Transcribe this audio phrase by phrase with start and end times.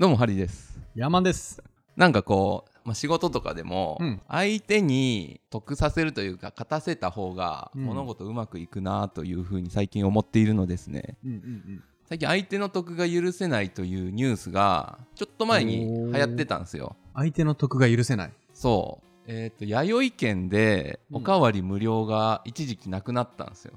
[0.00, 0.80] どうもハリーです。
[0.94, 1.62] 山です。
[1.94, 4.22] なんかこう、まあ、仕事とかでも、うん。
[4.28, 7.84] 相手に得させるというか勝たせた方がうん。
[7.84, 11.18] 物事うまくいくなというふうに最近思っているのですね。
[11.22, 16.96] うんうん最近相手の得が許せないというニュースがちょっと前に流行ってたんですよ。
[17.14, 18.32] 相手の得が許せない。
[18.54, 19.30] そう。
[19.30, 21.16] えっ、と弥生県でうん。
[21.18, 23.74] おかわり無料が一時期なくなったんですよ、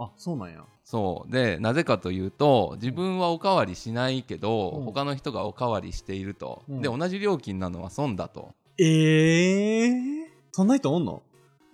[0.00, 0.64] あ、そうなんや。
[0.82, 1.32] そう。
[1.32, 4.84] でなぜかというと自分はおかわりしないけど、うん。
[4.86, 6.82] 他の人がおかわりしていると、うん。
[6.82, 11.22] で同じ料金なのは損だと、ええー、そんな人おんの？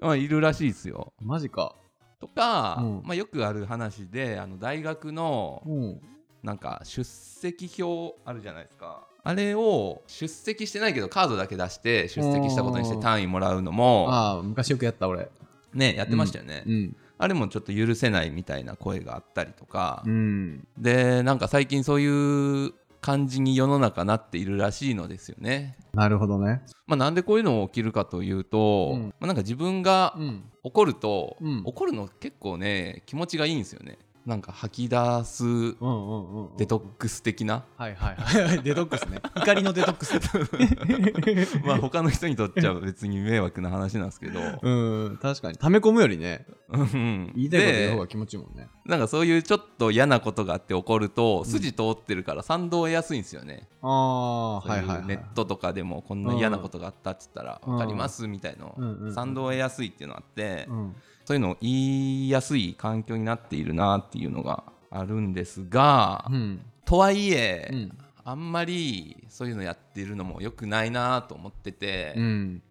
[0.00, 1.12] まあ、いるらしいですよ。
[1.22, 1.74] マジか。
[2.20, 3.02] とか、うん。
[3.04, 6.00] まあ、よくある話であの大学のうん。
[6.42, 9.08] なんか出席表あるじゃないですか。
[9.24, 15.28] あれを出席してないけどカードだけ出して出席したことにして単位もらうのもああ、昔よくやった俺。
[15.74, 16.96] ねやってましたよね、うん。
[17.18, 20.66] あれもちょっと許せないみたいな声があったりとか、うん。
[20.78, 25.76] でなんか最近そういう感じに世の中なっているらしいのですよね。
[25.94, 26.62] なるほどね。
[26.86, 30.44] まあ、なんでこういうの起きるかというと、うんまあ、なんか自分がうん。
[30.62, 33.98] 怒ると、うん怒るの結構ね気持ちがいいんですよね。
[34.26, 35.44] なんか吐き出す。
[36.58, 38.62] デトックス的な、はいはいはい。
[38.64, 39.20] デトックスね。
[39.36, 40.14] 怒りのデトックス。
[41.64, 44.70] まあ他の人にとっちゃ別に迷惑な話なんですけど、う
[45.10, 45.56] ん、確かに。
[45.56, 48.68] 溜め込むよりね、うん言いたいこと言う方でが気持ちいいもんね。
[48.84, 53.68] なんかそういうちょっと嫌なことがあって怒ると筋通ってるから賛同を得やすいんですよね。
[53.80, 55.06] ああ、そうはいいうはいはい。
[55.06, 58.74] ネットとかでもこんな嫌なことがあったっつったらうん分かりますみたいの
[59.12, 60.96] 賛同を得やすいっていうのがあってうん。
[61.26, 66.60] そういうのを言いやすい環境になっているなっていうのがあるんですがうん。
[66.84, 67.98] とはいえうん。
[68.24, 72.62] あんまりそういうのやってるのも良くないなと思ってうてん。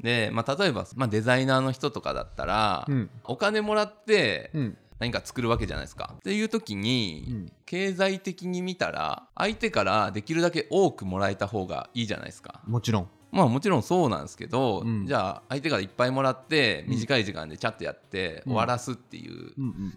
[0.00, 3.10] でまあ例えばまあデザイナーの人とかだったらうん。
[3.24, 4.76] お金もらってうん。
[4.98, 6.14] 何か作るわけじゃないですか。
[6.18, 12.60] っていう時に、うん経済的に見たら相手からできるだけ多くもらえた方がいいじゃないですか。
[12.66, 13.08] もちろん。
[13.32, 15.06] まあもちろんそうなんですけど、うん。
[15.06, 16.94] じゃあ相手からいっぱいもらってうん。
[16.94, 19.52] 短い時間でチャットやって終わらすっていう。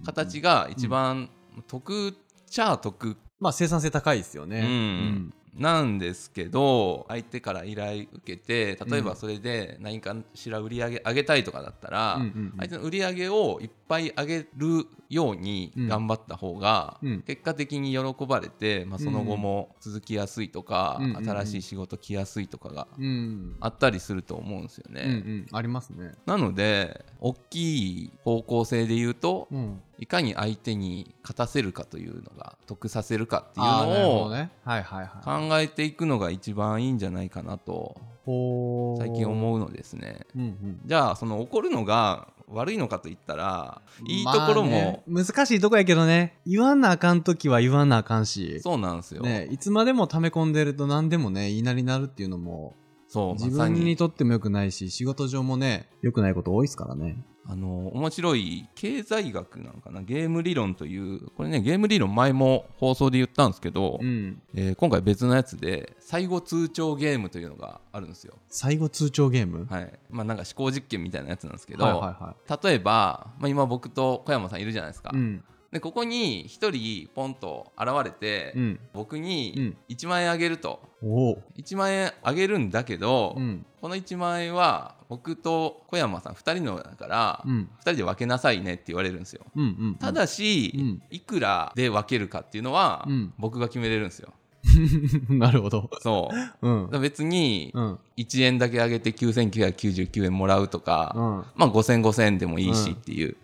[0.05, 1.29] 形が一番
[1.67, 2.13] 得っ
[2.49, 3.17] ちゃ得。
[3.39, 4.61] まあ生産性高いですよね。
[4.61, 12.21] うんなんですけど相手から依頼受けて例えばそれで何かしら売り上げ上げたいとかだったら、
[12.57, 23.55] 相手の売り上げをいっぱい上げるように頑張った方が、うん結果的に喜ばれて、まあ、その後も続きやすいとか、新しい仕事来やすいとかがうん。
[23.59, 25.45] あったりすると思うんですよね。
[25.51, 26.13] ありますね。
[26.25, 29.81] なので大きい方向性で言うとうん。
[29.97, 34.51] いかに相手に勝たせるかというのが得させるかっていうのをどね。
[34.63, 35.49] はいはいはい。
[35.49, 37.95] 考えていくのが一番いいんじゃないかなと
[38.25, 40.25] 最近思うのですね。
[40.35, 40.79] うんうん。
[40.85, 46.37] じゃあその怒るのが悪いのかといったらいいところも、まあね難しいとこやけどね。
[46.45, 48.59] 言わなあかんときは言わなあかんし。
[48.61, 49.21] そうなんですよ。
[49.23, 52.75] ね、いつまでも溜め込んでると何でもね、言いなりになるっていうのも、
[53.15, 57.17] そう自分にとっても良くないし、仕事上もね、良くないこと多いですからね。
[57.47, 60.01] あの面白い経済学なのかな？
[60.01, 64.41] ゲーム理論というこれねゲーム理論前も放送で言ったんですけど、うん。
[64.55, 68.33] えー今回別のやつで最後通帳ゲームというのがあるんですよ。
[68.49, 69.67] 最後通帳ゲーム？
[69.69, 72.01] はいまあ、なんか思考実験みたいなやつなんですけど、はいはい
[72.49, 75.17] は例えば、まあ、今僕と小山さんいるじゃないですか、い。
[75.17, 75.43] うん。
[75.75, 76.71] でここに1
[77.05, 78.79] 人ポンと現れて、うん。
[78.93, 81.43] 僕うにん1万円あげるとおお。
[81.57, 83.65] 1万円あげるんだけど、うん。
[83.81, 87.69] この1万円は僕と小山さん2人のだから、うん。
[87.79, 89.95] 2人で分けなさいねって言われるんですようんうん。
[89.95, 94.31] ただし、うんいくらで分けるかっていうのは、うん僕が決めれるんですよ
[95.29, 95.89] なるほど。
[96.01, 96.29] そ
[96.61, 97.99] ううん別にうん。
[98.17, 101.21] 1円だけあげて9999円もらうとか、うん。
[101.55, 103.35] まあ5000、5000円でもいいしっていう。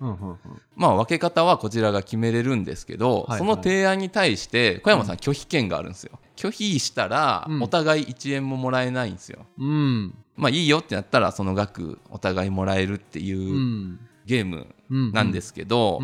[0.76, 6.20] まあ分け方はこちらが決めれるんですけど、はいその提案に対して小山さん拒否権があるんですよ。
[6.36, 9.46] 拒否したらうんお互い1円ももらえないんですよ。
[9.60, 10.14] うん。
[10.38, 13.22] まあいいよってなったらその額お互いもらえるってう。
[13.24, 15.12] いうんゲームうん。
[15.12, 16.00] なんですけど。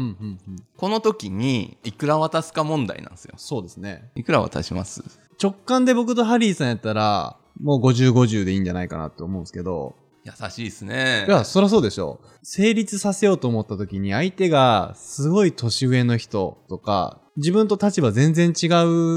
[0.78, 3.36] この時にいくら渡すか問題なんですよ。
[3.38, 4.12] そうですね。
[4.16, 5.04] いくら渡します？
[5.42, 11.26] 直感で僕とハリーさんやったら、もう50、50でいいんじゃないかなって思うんですけど、優しいですね。
[11.28, 12.28] いや、そりゃそうでしょう。
[12.44, 18.68] 成立させようと思った時に相手がすごい年上の人とか、自分と立場全然違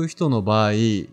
[0.04, 0.72] う人の場合、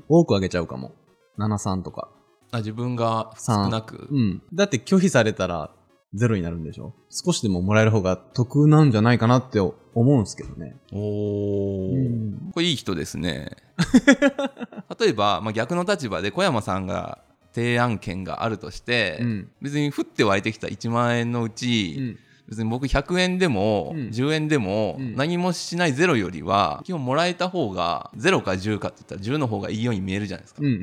[0.09, 0.93] 多くあげちゃうかも。
[1.39, 2.09] 73とか。
[2.51, 4.07] あ自分が少なく？
[4.11, 4.41] うん。
[4.53, 5.71] だって拒否されたら
[6.13, 6.93] ゼロになるんでしょ？
[7.09, 10.75] 少しでももらえる方が得なんじゃないかなって思うんですけどね。
[10.91, 11.97] おー、う
[12.47, 13.51] んこれいい人ですね。
[14.99, 17.19] 例えば、まあ、逆の立場で小山さんが
[17.53, 19.49] 提案権があるとして、うん。
[19.61, 22.17] 別に降って湧いてきた1万円のうち、うん。
[22.47, 30.77] 別に僕100円でもうん10円でもうん何もしないゼロよりは基本もらえた方が0か10かって言ったら10の方がいいように見えるじゃないですかうんうんう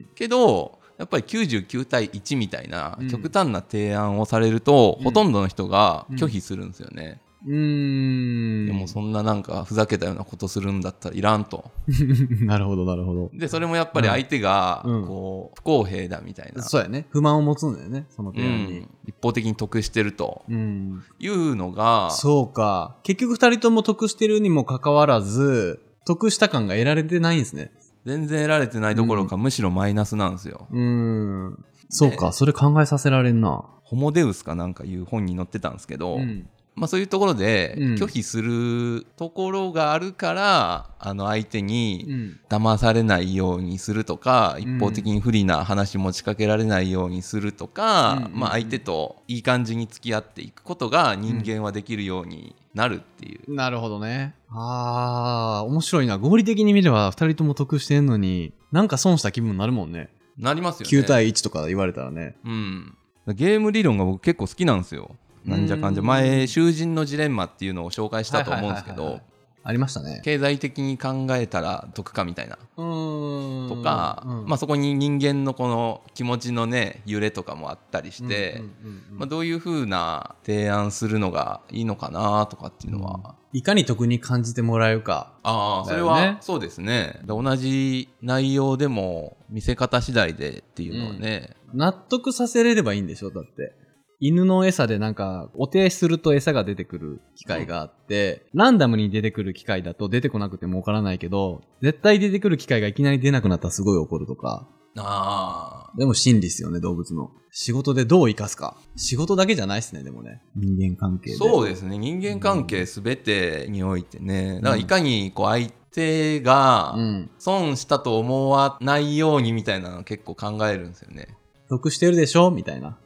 [0.00, 8.66] んけどやっぱり99対1みたいなうん極端な提案をされると、うんほとんどの人が拒否するんですよね、うん。
[8.66, 11.70] でもそんななんかふざけたようなことするんだったらいらんと
[12.42, 13.30] なるほど、なるほど。
[13.34, 17.06] でそれもやっぱり相手がうんこう不公平だみたいな、そうやね。
[17.10, 21.02] 不満を持つんだよね、そのう提案にん。、一方的に得してるとうん。
[21.18, 22.96] いうのがそうか。
[23.02, 27.70] 結局二人とも得してるにもかかわらず、得した感が得られてないんですね。
[28.06, 30.68] 全然得られてないどころか、むしろマイナスなんですよ。
[30.70, 31.64] うーん。
[31.88, 33.64] そうか、それ考えさせられんな。
[33.82, 36.48] ホモデウスかなんかいう本に載ってたんですけど、うん。
[36.76, 42.40] まあ、そういうところでうん拒否するところがあるから、あの相手うにん。
[42.48, 53.54] 騙されないようにするとか、うん一方的に不利な話持ちかけられないようにするとか、うんまあ、相手といい感じに付き合っていくことが人間はできるようになるっていう。
[53.54, 54.34] なるほどね。
[54.50, 56.18] あー、面白いな。
[56.18, 60.10] 合理的に見れば二人とも得してんのに、なんか損した気分になるもんね。
[60.36, 61.04] なりますよね。
[61.04, 62.36] 9対1とか言われたらね。
[62.44, 62.94] うん、
[63.28, 65.16] ゲーム理論が僕結構好きなんですよ。
[65.46, 69.20] なんじゃかんじゃうん前囚人のジレンマっていうのを紹介したと思うんですけど
[69.66, 70.20] ありましたね。
[70.24, 72.56] 経済的に考えたら得かみたいな。
[72.76, 73.68] うーん。
[73.68, 78.62] とか、まあ、そこに人間のこの気持ちのね揺れとかもあったりして、
[79.10, 85.32] まあ、どういうふうな提案するのがいいのかなとかっていうのは、いかに得に感じてもらえるか。
[85.42, 87.18] ああそれはそうですね。
[87.22, 93.74] で同じ内容でも見せ方次第でっていうのはね、納得させれればいいんでしょだって。
[94.18, 104.68] 犬の餌でなんか、お手すると餌が出てくる機械があって、ランダムに出てくる機械だと出てこなくてもわからないけど、絶対出てくる機械がいきなり出なくなったらすごい怒るとか。
[104.98, 107.30] ああでも真理っすよね、動物の。
[107.50, 108.78] 仕事でどう生かすか。
[108.96, 110.42] 仕事だけじゃないっすね、でもね。
[110.56, 111.36] 人間関係で。
[111.36, 117.30] そうですね人間関係すべてにおいてねだからいかにこう相手がうん。
[117.38, 121.28] 損したと思わないようにみたいなの結構考えるんですよね
[121.68, 122.98] 得してるでしょみたいな。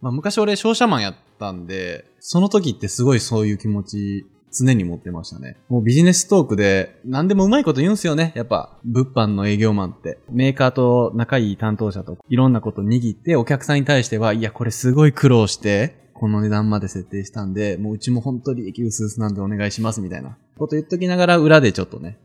[0.00, 5.56] まあ昔俺商社マンやったんで、その時ってすごいそういう気持ち常に持ってましたね。
[5.68, 8.32] もうビジネストークで何でもうまいこと言うんすよね。
[8.34, 10.18] やっぱ物販の営業マンって。
[10.30, 22.16] メーカーと仲いい担当者といろんなこと握ってお客さんに対しては、いやこれすごい苦労して、この値段まで設定したんで、もううちも本当に利益薄々なんでお願いしますみたいなこと言っときながら裏でちょっとね、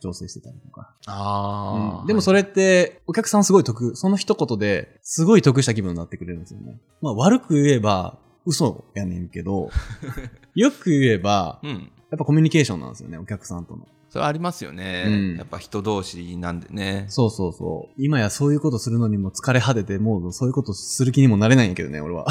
[0.00, 0.94] 調整してたりとか。
[1.06, 6.78] あうんでもそれって、お客さんすごい得、その一言ですごい得した気分になってくれるんですよね。
[7.00, 9.70] まあ悪く言えば嘘やねんけど、
[10.54, 13.86] よく言えば、うんやっぱコミュニケーションなんですよね、お客さんとの。
[14.10, 17.94] それありますよね、うんやっぱ人同士なんでねそうそうそう。
[17.96, 22.26] 今やそういうことするのにも疲れ果てて、もうそういうことする気にもなれないんやけどね、俺は。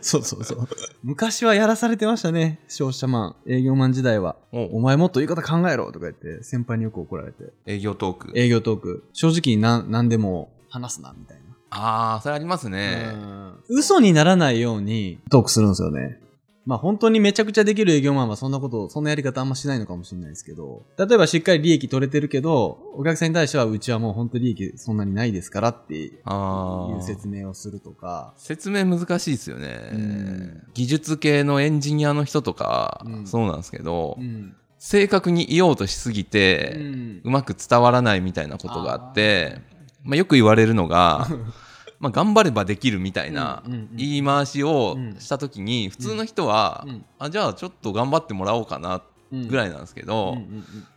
[0.00, 0.68] そうそうそうそう。
[1.02, 4.36] 昔はやらされてましたね、商社マン、営業マン時代は。
[4.52, 7.52] おお前もっと言い方考えろとか言って、先輩によく怒られて。
[7.66, 9.04] 営業トーク営業トーク。
[9.12, 11.44] 正直な、何でも話すな、みたいな。
[11.70, 16.20] ああそれありますねうん嘘にならないようにトークするんですよね。
[16.66, 30.62] まあ本当にめちゃくちゃできる営業マンはそんなこと、そんなやり方あんましないのかもしれないですけど、例えばしっかり利益取れてるけど、お客さんに対してはうちはもう本当利益そんなにないですからっていう説明をするとか、説明難しいですよね、うん。
[30.74, 33.26] 技術系のエンジニアの人とか、うん。
[33.26, 34.56] そうなんですけど、うん。
[34.78, 37.20] 正確に言おうとしすぎて、うん。
[37.24, 39.58] うまく伝わらないみたいなことがあって
[40.04, 41.26] まあ、よく言われるのが
[42.04, 47.04] まあ頑張ればできるみたいな言い回しをした時に普通の人は、うん。
[47.18, 50.36] あじゃあちょっと頑張ってもらおうかなぐらいなんですけど、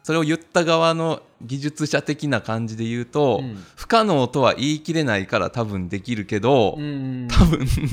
[0.04, 3.64] それを言った側の技術者的な感じで言うと、うん。
[3.78, 7.30] 不可能とは言い切れないから多分できるけど、多分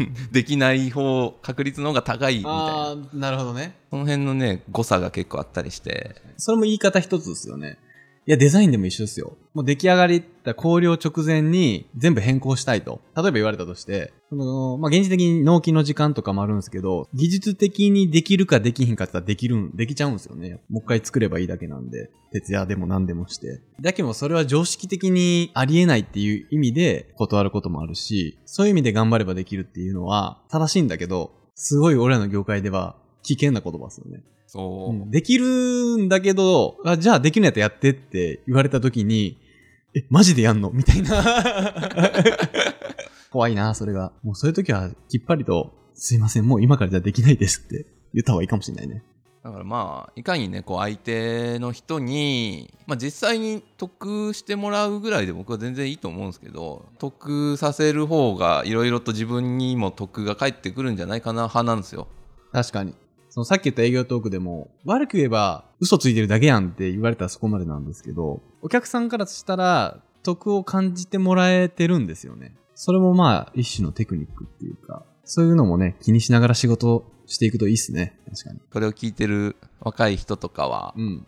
[0.33, 2.97] できない方確率の方が高いみたいな。
[3.14, 3.76] なるほどね。
[3.90, 6.16] その辺のね誤差が結構あったりして。
[6.37, 7.78] それも言い方一つですよね。
[8.26, 9.37] いや、デザインでも一緒ですよ。
[9.52, 13.02] もう出来上がりった考慮直前に全部変更したいと。
[13.14, 20.61] 例えば言われたとして、その、まあ、現実的に納期の時間とかもあるんですけど、技術的にできるかできひんかって言ったらできるん、できちゃうんですよね。
[20.71, 22.11] もう一回作ればいいだけなんで。
[22.33, 23.61] 徹夜でも何でもして。
[23.81, 34.25] だけどそれは常識的にありえないっていう意味で断ることもあるし、そういう意味で頑張ればできるっていうのは正しいんだけど、すごい俺らの業界では危険な言葉ですよね。
[34.54, 39.37] そう、うんできるんだけど、あ、じゃあできるんやったらやってって言われた時に、
[39.96, 40.70] え、マジでやんの？
[40.70, 41.25] みたいな。
[43.32, 44.12] 怖いな、それが。
[44.23, 49.02] もうそういう時はきっぱりと、すいません、もう今からじゃできないですって言った方がいいかもしれないね。
[49.42, 62.08] だからまあいかにねこう相手の人に、まあ、実際に得してもらうぐらいで僕は全然いいと思うんですけど得させる方がいろいろと自分にも得が返ってくるんじゃないかな派なんですよ。
[62.52, 62.94] 確かに。
[63.35, 72.55] そのさっき言った営業トークでも、悪く言えば嘘ついてるだけやんって言われたらそこまでなんですけど、お客さんからしたら得を感じてもらえてるんですよね。
[72.76, 78.17] それもまあ一種のテクニックっていうか、そういうのもね、気にしながら仕事していくといいっすね。
[78.31, 78.61] 確かに。
[78.73, 81.26] これを聞いてる若い人とかは、うん。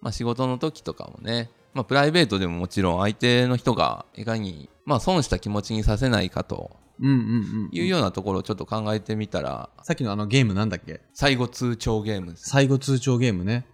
[0.00, 6.80] まあ、仕事の時とかもね、まあ、プライベートでももちろん相手の人がいかに、まあ、損した気持ちにさせないかと。
[7.02, 11.00] いうようなところをちょっと考えてみたら、さっきのあのゲームなんだっけ？
[11.14, 12.48] 最後通帳ゲームです。
[12.48, 13.66] 最後通帳ゲームね。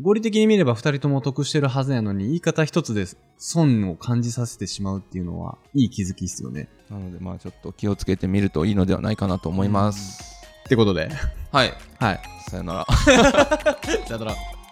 [0.00, 3.06] 合理的に見れば二人とも得してるはずやのに、言い方一つで
[3.38, 6.68] 損を感じさせてしまうっていうのは、いい気づきっすよね。
[6.90, 10.22] なので、まあちょっと気をつけてみるといいのではないかなと思います。
[10.66, 11.08] ってことで。
[11.50, 11.72] はい。
[11.98, 12.20] はい。
[12.50, 12.86] さよなら。
[12.94, 13.12] さ
[14.14, 14.34] よなら。